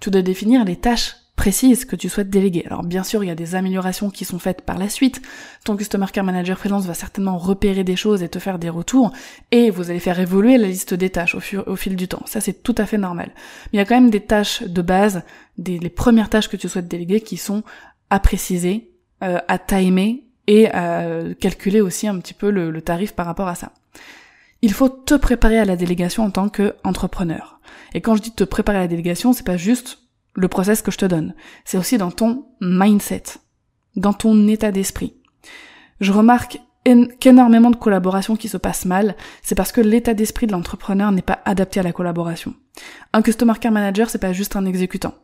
Tu 0.00 0.10
dois 0.10 0.22
définir 0.22 0.64
les 0.64 0.76
tâches 0.76 1.16
précise 1.36 1.84
que 1.84 1.94
tu 1.94 2.08
souhaites 2.08 2.30
déléguer. 2.30 2.64
Alors 2.66 2.82
bien 2.82 3.04
sûr, 3.04 3.22
il 3.22 3.28
y 3.28 3.30
a 3.30 3.34
des 3.34 3.54
améliorations 3.54 4.10
qui 4.10 4.24
sont 4.24 4.38
faites 4.38 4.62
par 4.62 4.78
la 4.78 4.88
suite. 4.88 5.20
Ton 5.64 5.76
Customer 5.76 6.06
Care 6.12 6.24
Manager 6.24 6.58
freelance 6.58 6.86
va 6.86 6.94
certainement 6.94 7.36
repérer 7.36 7.84
des 7.84 7.94
choses 7.94 8.22
et 8.22 8.28
te 8.28 8.38
faire 8.38 8.58
des 8.58 8.70
retours, 8.70 9.12
et 9.52 9.70
vous 9.70 9.90
allez 9.90 10.00
faire 10.00 10.18
évoluer 10.18 10.56
la 10.56 10.66
liste 10.66 10.94
des 10.94 11.10
tâches 11.10 11.34
au, 11.34 11.76
fil 11.76 11.94
du 11.94 12.08
temps. 12.08 12.22
Ça, 12.24 12.40
c'est 12.40 12.62
tout 12.62 12.74
à 12.78 12.86
fait 12.86 12.98
normal. 12.98 13.30
Mais 13.66 13.70
il 13.74 13.76
y 13.76 13.80
a 13.80 13.84
quand 13.84 13.94
même 13.94 14.10
des 14.10 14.22
tâches 14.22 14.62
de 14.62 14.82
base, 14.82 15.22
des, 15.58 15.78
les 15.78 15.90
premières 15.90 16.30
tâches 16.30 16.48
que 16.48 16.56
tu 16.56 16.68
souhaites 16.68 16.88
déléguer 16.88 17.20
qui 17.20 17.36
sont 17.36 17.62
à 18.08 18.18
préciser, 18.18 18.90
euh, 19.22 19.38
à 19.46 19.58
timer 19.58 20.24
et 20.46 20.70
à 20.70 21.04
calculer 21.38 21.80
aussi 21.80 22.08
un 22.08 22.18
petit 22.18 22.34
peu 22.34 22.50
le 22.50 22.80
tarif 22.80 23.12
par 23.12 23.26
rapport 23.26 23.48
à 23.48 23.56
ça. 23.56 23.72
Il 24.62 24.72
faut 24.72 24.88
te 24.88 25.14
préparer 25.14 25.58
à 25.58 25.64
la 25.64 25.76
délégation 25.76 26.24
en 26.24 26.30
tant 26.30 26.48
qu'entrepreneur. 26.48 27.60
Et 27.94 28.00
quand 28.00 28.16
je 28.16 28.22
dis 28.22 28.32
te 28.32 28.44
préparer 28.44 28.78
à 28.78 28.82
la 28.82 28.88
délégation, 28.88 29.32
c'est 29.32 29.46
pas 29.46 29.56
juste 29.56 29.98
le 30.34 30.48
process 30.48 30.82
que 30.82 30.90
je 30.90 30.98
te 30.98 31.06
donne. 31.06 31.34
C'est 31.64 31.78
aussi 31.78 31.98
dans 31.98 32.10
ton 32.10 32.46
mindset, 32.60 33.24
dans 33.96 34.12
ton 34.12 34.48
état 34.48 34.72
d'esprit. 34.72 35.14
Je 36.00 36.12
remarque 36.12 36.58
qu'énormément 37.20 37.70
de 37.70 37.76
collaborations 37.76 38.36
qui 38.36 38.48
se 38.48 38.56
passent 38.56 38.84
mal, 38.84 39.16
c'est 39.42 39.54
parce 39.54 39.72
que 39.72 39.80
l'état 39.80 40.14
d'esprit 40.14 40.46
de 40.46 40.52
l'entrepreneur 40.52 41.10
n'est 41.10 41.22
pas 41.22 41.40
adapté 41.44 41.80
à 41.80 41.82
la 41.82 41.92
collaboration. 41.92 42.54
Un 43.12 43.22
Customer 43.22 43.54
Care 43.60 43.72
Manager, 43.72 44.08
c'est 44.08 44.18
pas 44.18 44.32
juste 44.32 44.56
un 44.56 44.66
exécutant. 44.66 45.14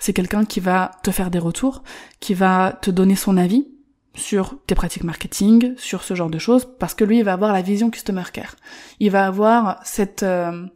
C'est 0.00 0.12
quelqu'un 0.12 0.44
qui 0.44 0.58
va 0.58 0.90
te 1.04 1.10
faire 1.10 1.30
des 1.30 1.38
retours, 1.38 1.84
qui 2.18 2.34
va 2.34 2.78
te 2.82 2.90
donner 2.90 3.14
son 3.14 3.36
avis 3.36 3.68
sur 4.14 4.58
tes 4.66 4.74
pratiques 4.74 5.04
marketing, 5.04 5.74
sur 5.76 6.02
ce 6.02 6.14
genre 6.14 6.30
de 6.30 6.38
choses, 6.38 6.68
parce 6.78 6.94
que 6.94 7.04
lui, 7.04 7.18
il 7.18 7.24
va 7.24 7.32
avoir 7.32 7.52
la 7.52 7.62
vision 7.62 7.90
Customer 7.90 8.24
Care. 8.32 8.56
Il 9.00 9.10
va 9.10 9.26
avoir 9.26 9.80
cette... 9.84 10.22
Euh, 10.22 10.66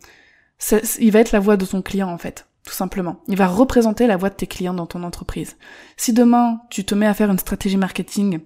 il 0.99 1.13
va 1.13 1.21
être 1.21 1.33
la 1.33 1.41
voix 1.41 1.57
de 1.57 1.65
son 1.65 1.83
client, 1.83 2.09
en 2.09 2.19
fait 2.19 2.47
tout 2.67 2.75
simplement. 2.75 3.23
Il 3.29 3.37
va 3.37 3.47
représenter 3.47 4.07
la 4.09 4.17
voix 4.17 4.29
de 4.29 4.35
tes 4.35 4.49
clients 4.49 4.75
dans 4.75 4.87
ton 4.87 5.05
entreprise. 5.05 5.57
Si 5.97 6.13
demain 6.13 6.61
tu 6.69 6.85
te 6.85 6.95
mets 6.95 7.07
à 7.07 7.15
faire 7.15 7.31
une 7.31 7.39
stratégie 7.39 7.77
marketing 7.77 8.41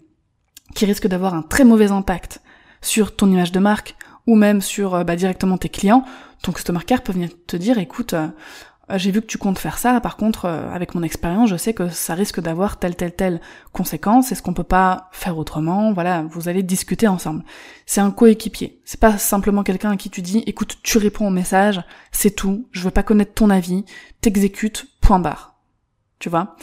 qui 0.74 0.84
risque 0.84 1.08
d'avoir 1.08 1.34
un 1.34 1.42
très 1.42 1.64
mauvais 1.64 1.90
impact 1.90 2.42
sur 2.82 3.16
ton 3.16 3.30
image 3.30 3.50
de 3.50 3.58
marque 3.58 3.96
ou 4.26 4.36
même 4.36 4.60
sur 4.60 4.94
euh, 4.94 5.04
bah, 5.04 5.16
directement 5.16 5.56
tes 5.56 5.70
clients, 5.70 6.04
ton 6.42 6.52
customer 6.52 6.80
care 6.86 7.02
peut 7.02 7.12
venir 7.12 7.30
te 7.46 7.56
dire 7.56 7.78
écoute, 7.78 8.12
euh, 8.12 8.28
j'ai 8.98 9.10
vu 9.10 9.20
que 9.20 9.26
tu 9.26 9.38
comptes 9.38 9.58
faire 9.58 9.78
ça, 9.78 10.00
par 10.00 10.16
contre, 10.16 10.44
euh, 10.44 10.70
avec 10.72 10.94
mon 10.94 11.02
expérience, 11.02 11.50
je 11.50 11.56
sais 11.56 11.74
que 11.74 11.88
ça 11.88 12.14
risque 12.14 12.40
d'avoir 12.40 12.78
telle, 12.78 12.96
telle, 12.96 13.14
telle 13.14 13.40
conséquence, 13.72 14.32
est-ce 14.32 14.42
qu'on 14.42 14.54
peut 14.54 14.62
pas 14.62 15.08
faire 15.12 15.38
autrement? 15.38 15.92
Voilà, 15.92 16.22
vous 16.22 16.48
allez 16.48 16.62
discuter 16.62 17.08
ensemble. 17.08 17.44
C'est 17.86 18.00
un 18.00 18.10
coéquipier. 18.10 18.80
C'est 18.84 19.00
pas 19.00 19.18
simplement 19.18 19.62
quelqu'un 19.62 19.90
à 19.90 19.96
qui 19.96 20.10
tu 20.10 20.22
dis, 20.22 20.42
écoute, 20.46 20.78
tu 20.82 20.98
réponds 20.98 21.26
au 21.26 21.30
message, 21.30 21.82
c'est 22.12 22.30
tout, 22.30 22.68
je 22.72 22.82
veux 22.82 22.90
pas 22.90 23.02
connaître 23.02 23.34
ton 23.34 23.50
avis, 23.50 23.84
t'exécutes, 24.20 24.86
point 25.00 25.18
barre. 25.18 25.56
Tu 26.18 26.28
vois? 26.28 26.56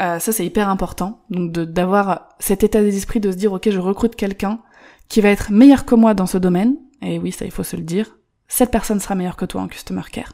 Euh, 0.00 0.18
Ça, 0.18 0.32
c'est 0.32 0.46
hyper 0.46 0.68
important. 0.68 1.24
Donc, 1.30 1.52
d'avoir 1.52 2.28
cet 2.38 2.64
état 2.64 2.82
d'esprit 2.82 3.20
de 3.20 3.30
se 3.30 3.36
dire, 3.36 3.52
ok, 3.52 3.70
je 3.70 3.78
recrute 3.78 4.16
quelqu'un 4.16 4.60
qui 5.08 5.20
va 5.20 5.30
être 5.30 5.50
meilleur 5.50 5.84
que 5.84 5.94
moi 5.94 6.14
dans 6.14 6.26
ce 6.26 6.38
domaine, 6.38 6.76
et 7.02 7.18
oui, 7.18 7.32
ça, 7.32 7.44
il 7.44 7.50
faut 7.50 7.62
se 7.62 7.76
le 7.76 7.82
dire, 7.82 8.16
cette 8.48 8.70
personne 8.70 9.00
sera 9.00 9.14
meilleure 9.14 9.36
que 9.36 9.44
toi 9.44 9.62
en 9.62 9.68
customer 9.68 10.02
care 10.10 10.32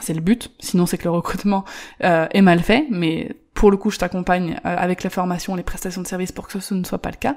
c'est 0.00 0.14
le 0.14 0.20
but, 0.20 0.50
sinon 0.58 0.86
c'est 0.86 0.98
que 0.98 1.04
le 1.04 1.10
recrutement 1.10 1.64
euh, 2.02 2.26
est 2.32 2.42
mal 2.42 2.60
fait, 2.60 2.86
mais 2.90 3.36
pour 3.54 3.70
le 3.70 3.76
coup 3.76 3.90
je 3.90 3.98
t'accompagne 3.98 4.58
euh, 4.64 4.76
avec 4.76 5.02
la 5.02 5.10
formation, 5.10 5.54
les 5.54 5.62
prestations 5.62 6.02
de 6.02 6.06
services 6.06 6.32
pour 6.32 6.48
que 6.48 6.58
ce 6.58 6.74
ne 6.74 6.84
soit 6.84 6.98
pas 6.98 7.10
le 7.10 7.16
cas. 7.16 7.36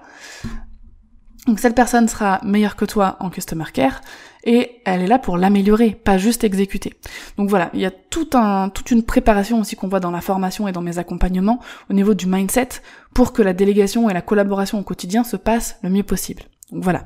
Donc 1.48 1.60
cette 1.60 1.76
personne 1.76 2.08
sera 2.08 2.40
meilleure 2.44 2.76
que 2.76 2.86
toi 2.86 3.18
en 3.20 3.30
customer 3.30 3.66
care 3.72 4.02
et 4.46 4.82
elle 4.86 5.02
est 5.02 5.08
là 5.08 5.20
pour 5.20 5.38
l'améliorer, 5.38 5.92
pas 5.92 6.18
juste 6.18 6.44
exécuter. 6.44 6.94
Donc 7.38 7.50
voilà, 7.50 7.70
il 7.74 7.82
y 7.82 7.86
a 7.86 7.92
tout 7.92 8.30
un, 8.34 8.70
toute 8.70 8.90
une 8.90 9.04
préparation 9.04 9.60
aussi 9.60 9.76
qu'on 9.76 9.88
voit 9.88 10.00
dans 10.00 10.12
la 10.12 10.22
formation 10.22 10.68
et 10.68 10.72
dans 10.72 10.82
mes 10.82 10.98
accompagnements 10.98 11.60
au 11.90 11.94
niveau 11.94 12.16
du 12.16 12.26
mindset 12.26 12.70
pour 13.14 13.32
que 13.32 13.44
la 13.44 13.54
délégation 13.54 14.10
et 14.10 14.14
la 14.14 14.22
collaboration 14.22 14.80
au 14.80 14.84
quotidien 14.84 15.24
se 15.24 15.38
passent 15.38 15.78
le 15.84 15.90
mieux 15.90 16.04
possible. 16.04 16.44
Donc 16.72 16.84
voilà, 16.84 17.06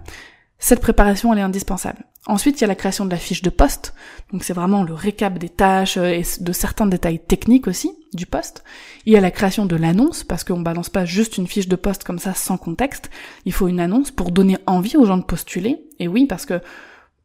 cette 0.59 0.81
préparation, 0.81 1.31
elle 1.31 1.39
est 1.39 1.43
indispensable. 1.43 2.03
Ensuite, 2.27 2.59
il 2.59 2.61
y 2.61 2.63
a 2.65 2.67
la 2.67 2.75
création 2.75 3.05
de 3.05 3.11
la 3.11 3.17
fiche 3.17 3.41
de 3.41 3.49
poste. 3.49 3.93
Donc 4.31 4.43
c'est 4.43 4.53
vraiment 4.53 4.83
le 4.83 4.93
récap 4.93 5.39
des 5.39 5.47
tâches 5.47 5.97
euh, 5.97 6.09
et 6.09 6.23
de 6.41 6.51
certains 6.51 6.85
détails 6.85 7.19
techniques 7.19 7.67
aussi 7.67 7.91
du 8.13 8.25
poste. 8.25 8.65
Il 9.05 9.13
y 9.13 9.17
a 9.17 9.21
la 9.21 9.31
création 9.31 9.65
de 9.65 9.77
l'annonce, 9.77 10.25
parce 10.25 10.43
qu'on 10.43 10.59
balance 10.59 10.89
pas 10.89 11.05
juste 11.05 11.37
une 11.37 11.47
fiche 11.47 11.69
de 11.69 11.77
poste 11.77 12.03
comme 12.03 12.19
ça 12.19 12.33
sans 12.33 12.57
contexte. 12.57 13.09
Il 13.45 13.53
faut 13.53 13.69
une 13.69 13.79
annonce 13.79 14.11
pour 14.11 14.31
donner 14.31 14.57
envie 14.67 14.97
aux 14.97 15.05
gens 15.05 15.17
de 15.17 15.23
postuler. 15.23 15.81
Et 15.99 16.09
oui, 16.09 16.25
parce 16.25 16.45
que 16.45 16.61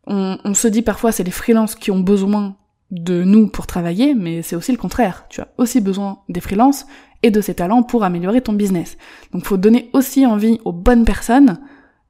on, 0.07 0.55
se 0.55 0.69
dit 0.69 0.83
parfois 0.83 1.12
c'est 1.12 1.25
les 1.25 1.31
freelances 1.31 1.75
qui 1.75 1.91
ont 1.91 2.00
besoin 2.00 2.57
de 2.91 3.25
nous 3.25 3.49
pour 3.49 3.67
travailler, 3.67 4.14
mais 4.14 4.43
c'est 4.43 4.55
aussi 4.55 4.71
le 4.71 4.79
contraire. 4.79 5.25
Tu 5.29 5.41
as 5.41 5.49
aussi 5.59 5.81
besoin 5.81 6.21
des 6.29 6.41
freelances 6.41 6.87
et 7.23 7.31
de 7.31 7.41
ces 7.41 7.55
talents 7.55 7.83
pour 7.83 8.05
améliorer 8.05 8.43
ton 8.43 8.53
business. 8.53 8.97
Donc 9.33 9.45
faut 9.45 9.57
donner 9.57 9.91
aussi 9.95 10.26
envie 10.26 10.61
aux 10.64 10.73
bonnes 10.73 11.07
personnes 11.07 11.59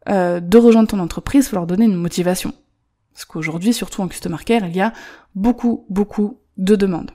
euh, 0.09 0.41
de 0.41 0.59
rejoindre 0.59 0.89
ton 0.89 0.99
entreprise, 0.99 1.49
faut 1.49 1.57
leur 1.57 1.67
donner 1.67 1.85
une 1.85 1.97
motivation. 1.97 2.53
Parce 3.13 3.25
qu'aujourd'hui, 3.25 3.73
surtout 3.73 4.03
en 4.03 4.09
customer 4.09 4.39
care, 4.45 4.67
il 4.67 4.77
y 4.77 4.81
a 4.81 4.93
beaucoup, 5.35 5.87
beaucoup 5.89 6.39
de 6.57 6.77
demandes. 6.77 7.13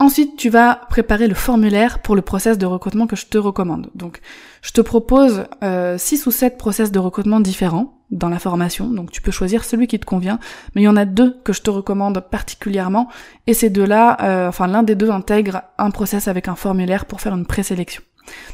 Ensuite, 0.00 0.36
tu 0.36 0.48
vas 0.48 0.76
préparer 0.90 1.26
le 1.26 1.34
formulaire 1.34 2.00
pour 2.00 2.14
le 2.14 2.22
process 2.22 2.56
de 2.56 2.66
recrutement 2.66 3.08
que 3.08 3.16
je 3.16 3.26
te 3.26 3.36
recommande. 3.36 3.90
Donc, 3.96 4.20
je 4.62 4.70
te 4.70 4.80
propose 4.80 5.46
euh, 5.64 5.98
6 5.98 6.26
ou 6.26 6.30
7 6.30 6.56
process 6.56 6.92
de 6.92 7.00
recrutement 7.00 7.40
différents 7.40 7.98
dans 8.12 8.28
la 8.28 8.38
formation. 8.38 8.86
Donc, 8.86 9.10
tu 9.10 9.20
peux 9.20 9.32
choisir 9.32 9.64
celui 9.64 9.88
qui 9.88 9.98
te 9.98 10.06
convient. 10.06 10.38
Mais 10.74 10.82
il 10.82 10.84
y 10.84 10.88
en 10.88 10.96
a 10.96 11.04
deux 11.04 11.40
que 11.42 11.52
je 11.52 11.62
te 11.62 11.70
recommande 11.70 12.20
particulièrement. 12.30 13.08
Et 13.48 13.54
ces 13.54 13.70
deux-là, 13.70 14.18
euh, 14.22 14.48
enfin, 14.48 14.68
l'un 14.68 14.84
des 14.84 14.94
deux 14.94 15.10
intègre 15.10 15.62
un 15.78 15.90
process 15.90 16.28
avec 16.28 16.46
un 16.46 16.54
formulaire 16.54 17.04
pour 17.04 17.20
faire 17.20 17.34
une 17.34 17.46
présélection. 17.46 18.02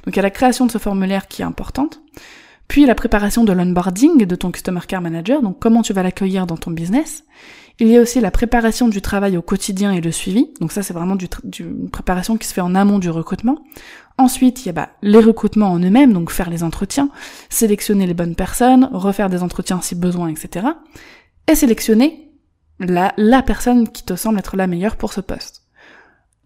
Donc, 0.06 0.14
il 0.14 0.16
y 0.16 0.20
a 0.20 0.22
la 0.22 0.30
création 0.30 0.64
de 0.64 0.70
ce 0.70 0.78
formulaire 0.78 1.28
qui 1.28 1.42
est 1.42 1.44
importante. 1.44 2.00
Puis 2.68 2.86
la 2.86 2.94
préparation 2.94 3.44
de 3.44 3.52
l'onboarding 3.52 4.24
de 4.24 4.36
ton 4.36 4.50
Customer 4.50 4.80
Care 4.86 5.02
Manager, 5.02 5.42
donc 5.42 5.58
comment 5.58 5.82
tu 5.82 5.92
vas 5.92 6.02
l'accueillir 6.02 6.46
dans 6.46 6.56
ton 6.56 6.70
business. 6.70 7.24
Il 7.80 7.88
y 7.88 7.96
a 7.96 8.00
aussi 8.00 8.20
la 8.20 8.30
préparation 8.30 8.86
du 8.88 9.02
travail 9.02 9.36
au 9.36 9.42
quotidien 9.42 9.90
et 9.92 10.00
le 10.00 10.12
suivi. 10.12 10.48
Donc 10.60 10.70
ça, 10.70 10.82
c'est 10.82 10.94
vraiment 10.94 11.16
du, 11.16 11.26
une 11.58 11.90
préparation 11.90 12.36
qui 12.36 12.46
se 12.46 12.54
fait 12.54 12.60
en 12.60 12.74
amont 12.74 13.00
du 13.00 13.10
recrutement. 13.10 13.58
Ensuite, 14.16 14.64
il 14.64 14.66
y 14.66 14.68
a 14.68 14.72
bah, 14.72 14.90
les 15.02 15.18
recrutements 15.18 15.72
en 15.72 15.80
eux-mêmes, 15.80 16.12
donc 16.12 16.30
faire 16.30 16.48
les 16.48 16.62
entretiens, 16.62 17.10
sélectionner 17.48 18.06
les 18.06 18.14
bonnes 18.14 18.36
personnes, 18.36 18.88
refaire 18.92 19.28
des 19.28 19.42
entretiens 19.42 19.80
si 19.80 19.96
besoin, 19.96 20.28
etc. 20.28 20.68
Et 21.48 21.56
sélectionner 21.56 22.30
la, 22.78 23.12
la 23.16 23.42
personne 23.42 23.88
qui 23.88 24.04
te 24.04 24.14
semble 24.14 24.38
être 24.38 24.56
la 24.56 24.68
meilleure 24.68 24.96
pour 24.96 25.12
ce 25.12 25.20
poste. 25.20 25.63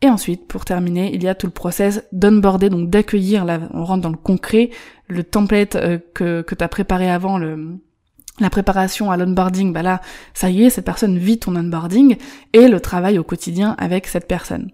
Et 0.00 0.08
ensuite, 0.08 0.46
pour 0.46 0.64
terminer, 0.64 1.12
il 1.12 1.22
y 1.24 1.28
a 1.28 1.34
tout 1.34 1.46
le 1.46 1.52
process 1.52 2.04
d'onboarder, 2.12 2.70
donc 2.70 2.88
d'accueillir, 2.88 3.44
là 3.44 3.60
on 3.74 3.84
rentre 3.84 4.02
dans 4.02 4.10
le 4.10 4.16
concret, 4.16 4.70
le 5.08 5.24
template 5.24 5.74
euh, 5.76 5.98
que, 6.14 6.42
que 6.42 6.54
tu 6.54 6.62
as 6.62 6.68
préparé 6.68 7.10
avant, 7.10 7.38
la 7.38 8.50
préparation 8.50 9.10
à 9.10 9.16
l'onboarding, 9.16 9.72
bah 9.72 9.82
là, 9.82 10.00
ça 10.34 10.50
y 10.50 10.64
est, 10.64 10.70
cette 10.70 10.84
personne 10.84 11.18
vit 11.18 11.38
ton 11.38 11.56
onboarding, 11.56 12.16
et 12.52 12.68
le 12.68 12.80
travail 12.80 13.18
au 13.18 13.24
quotidien 13.24 13.74
avec 13.78 14.06
cette 14.06 14.28
personne. 14.28 14.70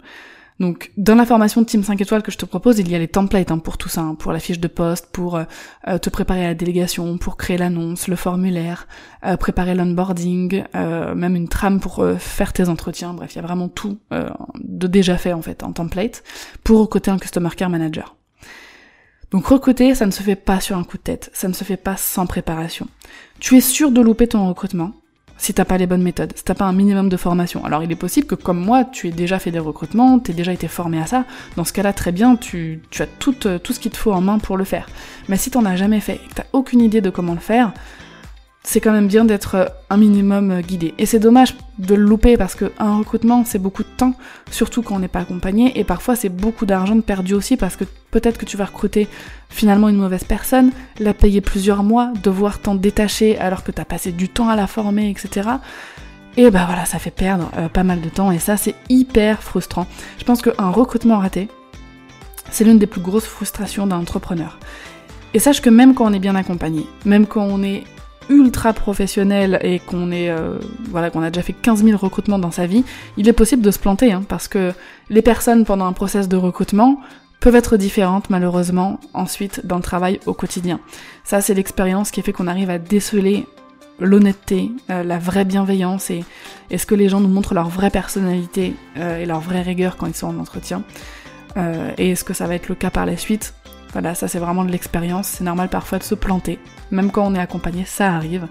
Donc 0.61 0.93
dans 0.97 1.17
la 1.17 1.27
formation 1.27 1.63
de 1.63 1.67
Team 1.67 1.83
5 1.83 2.01
étoiles 2.01 2.23
que 2.23 2.31
je 2.31 2.39
te 2.39 2.45
propose, 2.45 2.79
il 2.79 2.89
y 2.89 2.95
a 2.95 2.99
les 2.99 3.09
templates 3.09 3.51
hein, 3.51 3.59
pour 3.59 3.77
tout 3.77 3.89
ça, 3.89 4.03
hein, 4.03 4.15
pour 4.15 4.33
la 4.33 4.39
fiche 4.39 4.61
de 4.61 4.69
poste, 4.69 5.09
pour 5.11 5.37
euh, 5.37 5.45
euh, 5.89 5.99
te 5.99 6.11
préparer 6.11 6.45
à 6.45 6.49
la 6.49 6.55
délégation, 6.55 7.19
pour 7.19 7.37
créer 7.37 7.59
l'annonce, 7.59 8.07
le 8.07 8.15
formulaire, 8.15 8.87
euh, 9.27 9.37
préparer 9.37 9.75
l'onboarding, 9.75 10.65
même 10.75 11.37
une 11.37 11.49
trame 11.49 11.81
pour 11.81 12.05
faire 12.19 12.53
tes 12.53 12.69
entretiens, 12.69 13.15
bref, 13.15 13.33
il 13.35 13.37
y 13.37 13.39
a 13.41 13.43
vraiment 13.43 13.69
tout 13.69 13.99
de 14.11 14.87
déjà 14.87 15.17
fait 15.17 15.33
en 15.33 15.43
fait 15.43 15.63
en 15.63 15.73
template 15.73 16.23
pour 16.63 16.81
recruter 16.81 17.11
un 17.11 17.19
Customer 17.19 17.51
Care 17.57 17.71
Manager. 17.71 18.17
Donc 19.31 19.47
recruter, 19.47 19.95
ça 19.95 20.07
ne 20.07 20.11
se 20.11 20.23
fait 20.23 20.37
pas 20.37 20.61
sur 20.61 20.77
un 20.77 20.85
coup 20.85 20.97
de 20.97 21.03
tête, 21.03 21.31
ça 21.33 21.49
ne 21.49 21.53
se 21.53 21.65
fait 21.65 21.77
pas 21.77 21.97
sans 21.97 22.27
préparation. 22.27 22.87
Tu 23.41 23.57
es 23.57 23.61
sûr 23.61 23.91
de 23.91 24.01
louper 24.01 24.29
ton 24.29 24.49
recrutement, 24.49 24.93
si 25.37 25.53
t'as 25.53 25.65
pas 25.65 25.79
les 25.79 25.87
bonnes 25.87 26.03
méthodes, 26.03 26.33
si 26.35 26.45
t'as 26.45 26.55
pas 26.55 26.65
un 26.65 26.73
minimum 26.73 27.09
de 27.09 27.17
formation. 27.17 27.65
Alors 27.65 27.83
il 27.83 27.91
est 27.91 27.97
possible 27.97 28.27
que 28.27 28.35
comme 28.35 28.59
moi, 28.59 28.85
tu 28.85 29.09
aies 29.09 29.13
déjà 29.13 29.39
fait 29.39 29.51
des 29.51 29.59
recrutements, 29.59 30.19
t'aies 30.19 30.33
déjà 30.33 30.53
été 30.53 30.69
formé 30.69 31.01
à 31.01 31.07
ça, 31.07 31.25
dans 31.57 31.65
ce 31.65 31.73
cas-là 31.73 31.93
très 31.93 32.13
bien, 32.13 32.37
tu, 32.37 32.81
as 32.99 33.07
tout, 33.07 33.47
euh, 33.47 33.59
tout 33.59 33.73
ce 33.73 33.81
qu'il 33.81 33.91
te 33.91 33.97
faut 33.97 34.13
en 34.13 34.21
main 34.21 34.39
pour 34.39 34.57
le 34.57 34.65
faire. 34.65 34.89
Mais 35.29 35.37
si 35.37 35.51
t'en 35.51 35.65
as 35.65 35.77
jamais 35.77 36.01
fait 36.01 36.17
que 36.17 36.35
t'as 36.35 36.47
aucune 36.53 36.81
idée 36.81 37.01
de 37.01 37.11
comment 37.11 37.35
le 37.35 37.41
faire, 37.41 37.73
c'est 38.67 38.81
quand 38.81 38.93
même 38.93 39.07
bien 39.07 39.27
d'être 39.27 39.55
euh, 39.55 39.67
un 39.91 39.99
minimum 39.99 40.51
euh, 40.51 40.61
guidé. 40.61 40.95
Et 40.99 41.05
c'est 41.07 41.19
dommage 41.19 41.55
de 41.79 41.95
le 41.95 42.03
louper 42.03 42.37
parce 42.37 42.55
que 42.55 42.73
un 42.79 42.97
recrutement 42.97 43.45
c'est 43.45 43.59
beaucoup 43.59 43.83
de 43.83 43.89
temps, 43.89 44.15
surtout 44.51 44.83
quand 44.83 44.97
on 44.97 44.99
n'est 44.99 45.09
pas 45.09 45.21
accompagné, 45.21 45.79
et 45.79 45.85
parfois 45.85 46.17
c'est 46.17 46.31
beaucoup 46.31 46.65
d'argent 46.65 46.99
perdu 47.01 47.35
aussi 47.35 47.57
parce 47.57 47.77
que 47.77 47.85
peut-être 48.11 48.39
que 48.39 48.47
tu 48.47 48.57
vas 48.57 48.65
recruter 48.65 49.07
finalement 49.51 49.89
une 49.89 49.97
mauvaise 49.97 50.25
personne, 50.25 50.73
la 50.99 51.13
payer 51.13 51.43
plusieurs 51.43 51.83
mois, 51.83 52.13
devoir 52.23 52.59
t'en 52.59 52.75
détacher 52.75 53.39
alors 53.39 53.63
que 53.65 53.71
t'as 53.71 53.85
passé 53.85 54.13
du 54.13 54.31
temps 54.31 54.49
à 54.49 54.57
la 54.57 54.67
former, 54.67 55.11
etc. 55.11 55.49
Et 56.37 56.51
bah 56.51 56.65
voilà, 56.67 56.87
ça 56.87 56.99
fait 56.99 57.11
perdre 57.11 57.51
euh, 57.59 57.69
pas 57.69 57.85
mal 57.85 58.01
de 58.01 58.09
temps 58.09 58.33
et 58.33 58.39
ça 58.39 58.57
c'est 58.57 58.75
hyper 58.89 59.43
frustrant. 59.43 59.87
Je 60.19 60.25
pense 60.25 60.41
qu'un 60.41 60.71
recrutement 60.71 61.19
raté, 61.19 61.49
c'est 62.51 62.65
l'une 62.65 62.79
des 62.79 62.87
plus 62.87 63.03
grosses 63.03 63.27
frustrations 63.27 63.87
d'un 63.87 63.99
entrepreneur. 63.99 64.59
Et 65.35 65.39
sache 65.39 65.61
que 65.61 65.71
même 65.71 65.95
quand 65.95 66.07
on 66.07 66.13
est 66.13 66.21
bien 66.21 66.35
accompagné, 66.35 66.87
même 67.05 67.27
quand 67.27 67.45
on 67.45 67.63
est 67.63 67.85
ultra 68.29 68.73
professionnel 68.73 69.59
et 69.63 69.79
qu'on 69.79 70.11
est 70.11 70.31
euh, 70.31 70.59
voilà 70.91 71.11
qu'on 71.11 71.23
a 71.23 71.31
déjà 71.31 71.43
fait 71.43 71.53
15 71.53 71.85
000 71.85 71.97
recrutements 71.97 72.39
dans 72.39 72.51
sa 72.51 72.67
vie, 72.67 72.85
il 73.17 73.29
est 73.29 73.33
possible 73.33 73.63
de 73.63 73.71
se 73.71 73.79
planter 73.79 74.13
hein, 74.13 74.25
parce 74.29 74.49
que 74.49 74.73
les 75.11 75.23
personnes 75.23 75.65
pendant 75.65 75.87
un 75.87 75.93
process 75.93 76.29
de 76.29 76.37
recrutement 76.37 77.01
peuvent 77.41 77.57
être 77.57 77.77
différentes 77.77 78.31
malheureusement 78.31 79.01
ensuite 79.13 79.67
dans 79.67 79.77
le 79.77 79.83
travail 79.83 80.21
au 80.27 80.35
quotidien. 80.35 80.81
Ça 81.25 81.41
c'est 81.41 81.55
l'expérience 81.55 82.11
qui 82.11 82.23
fait 82.23 82.33
qu'on 82.33 82.47
arrive 82.47 82.71
à 82.71 82.79
déceler 82.79 83.47
l'honnêteté, 84.01 84.73
euh, 84.91 85.05
la 85.05 85.19
vraie 85.19 85.45
bienveillance 85.45 86.11
et 86.11 86.25
est-ce 86.71 86.87
que 86.87 86.95
les 86.95 87.09
gens 87.09 87.21
nous 87.21 87.29
montrent 87.29 87.55
leur 87.55 87.69
vraie 87.69 87.91
personnalité 87.91 88.75
euh, 88.97 89.21
et 89.21 89.27
leur 89.27 89.41
vraie 89.41 89.63
rigueur 89.63 89.97
quand 89.97 90.07
ils 90.07 90.15
sont 90.15 90.29
en 90.29 90.39
entretien. 90.39 90.83
et 91.99 92.11
est-ce 92.11 92.25
que 92.25 92.35
ça 92.35 92.49
va 92.49 92.57
être 92.57 92.69
le 92.69 92.75
cas 92.75 92.91
par 92.91 93.07
la 93.07 93.17
suite 93.17 93.55
voilà, 93.95 94.17
ça 94.17 94.27
c'est 94.27 94.41
vraiment 94.41 94.65
de 94.65 94.73
l'expérience, 94.73 95.29
c'est 95.29 95.45
normal 95.45 95.69
parfois 95.69 95.99
de 95.99 96.03
se 96.03 96.17
planter, 96.17 96.59
même 96.91 97.13
quand 97.13 97.25
on 97.25 97.35
est 97.37 97.39
accompagné, 97.39 97.85
ça 97.85 98.13
arrive. 98.13 98.49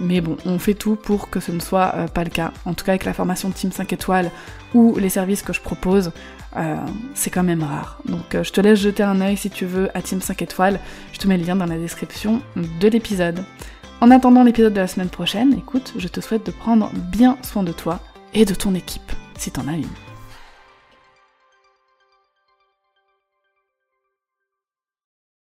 Mais 0.00 0.20
bon, 0.20 0.36
on 0.44 0.58
fait 0.58 0.74
tout 0.74 0.96
pour 0.96 1.30
que 1.30 1.40
ce 1.40 1.50
ne 1.50 1.60
soit 1.60 1.94
euh, 1.94 2.08
pas 2.08 2.24
le 2.24 2.30
cas. 2.30 2.52
En 2.66 2.74
tout 2.74 2.84
cas, 2.84 2.92
avec 2.92 3.04
la 3.06 3.14
formation 3.14 3.50
Team 3.50 3.72
5 3.72 3.90
étoiles 3.92 4.30
ou 4.74 4.96
les 4.98 5.08
services 5.08 5.42
que 5.42 5.54
je 5.54 5.60
propose, 5.62 6.12
euh, 6.56 6.76
c'est 7.14 7.30
quand 7.30 7.42
même 7.42 7.62
rare. 7.62 8.00
Donc 8.04 8.34
euh, 8.34 8.44
je 8.44 8.52
te 8.52 8.60
laisse 8.60 8.80
jeter 8.80 9.02
un 9.02 9.20
œil 9.22 9.38
si 9.38 9.48
tu 9.48 9.64
veux 9.64 9.88
à 9.96 10.02
Team 10.02 10.20
5 10.20 10.42
étoiles, 10.42 10.78
je 11.14 11.18
te 11.18 11.26
mets 11.26 11.38
le 11.38 11.44
lien 11.44 11.56
dans 11.56 11.66
la 11.66 11.78
description 11.78 12.42
de 12.56 12.88
l'épisode. 12.88 13.42
En 14.02 14.10
attendant 14.10 14.42
l'épisode 14.44 14.74
de 14.74 14.80
la 14.80 14.88
semaine 14.88 15.08
prochaine, 15.08 15.54
écoute, 15.54 15.94
je 15.96 16.08
te 16.08 16.20
souhaite 16.20 16.44
de 16.44 16.50
prendre 16.50 16.90
bien 16.94 17.38
soin 17.40 17.62
de 17.62 17.72
toi 17.72 18.00
et 18.34 18.44
de 18.44 18.54
ton 18.54 18.74
équipe, 18.74 19.12
si 19.38 19.50
t'en 19.50 19.68
as 19.68 19.76
une. 19.76 20.11